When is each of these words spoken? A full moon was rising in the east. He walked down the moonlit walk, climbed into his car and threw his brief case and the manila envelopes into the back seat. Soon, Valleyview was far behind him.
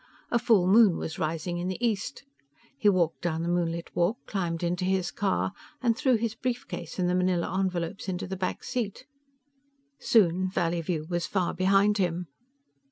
A 0.31 0.39
full 0.39 0.65
moon 0.65 0.97
was 0.97 1.19
rising 1.19 1.59
in 1.59 1.67
the 1.67 1.77
east. 1.79 2.23
He 2.75 2.89
walked 2.89 3.21
down 3.21 3.43
the 3.43 3.47
moonlit 3.47 3.95
walk, 3.95 4.17
climbed 4.25 4.63
into 4.63 4.83
his 4.83 5.11
car 5.11 5.51
and 5.79 5.95
threw 5.95 6.15
his 6.15 6.33
brief 6.33 6.67
case 6.67 6.97
and 6.97 7.07
the 7.07 7.13
manila 7.13 7.55
envelopes 7.59 8.09
into 8.09 8.25
the 8.25 8.35
back 8.35 8.63
seat. 8.63 9.05
Soon, 9.99 10.49
Valleyview 10.49 11.05
was 11.07 11.27
far 11.27 11.53
behind 11.53 11.99
him. 11.99 12.25